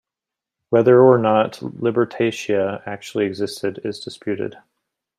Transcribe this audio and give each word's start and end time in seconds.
Whether 0.69 0.99
or 1.03 1.19
not 1.19 1.57
Libertatia 1.61 2.81
actually 2.87 3.27
existed 3.27 3.79
is 3.83 3.99
disputed. 3.99 4.57